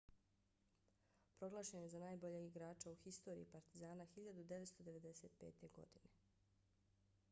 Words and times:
proglašen 1.39 1.83
je 1.83 1.89
za 1.93 1.99
najboljeg 2.03 2.45
igrača 2.45 2.91
u 2.95 2.97
historiji 3.03 3.45
partizana 3.51 4.07
1995. 4.15 5.69
godine 5.75 6.09